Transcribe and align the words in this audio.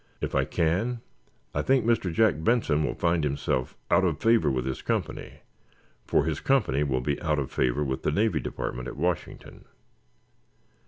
"If 0.19 0.33
I 0.33 0.45
can, 0.45 1.01
I 1.53 1.61
think 1.61 1.85
Mr. 1.85 2.11
Jack 2.11 2.43
Benson 2.43 2.83
will 2.83 2.95
find 2.95 3.23
himself 3.23 3.77
out 3.91 4.03
of 4.03 4.19
favor 4.19 4.49
with 4.49 4.65
his 4.65 4.81
company, 4.81 5.43
for 6.07 6.25
his 6.25 6.39
company 6.39 6.81
will 6.81 7.01
be 7.01 7.21
out 7.21 7.37
of 7.37 7.51
favor 7.51 7.83
with 7.83 8.01
the 8.01 8.11
Navy 8.11 8.39
Department 8.39 8.87
at 8.87 8.97
Washington!" 8.97 9.65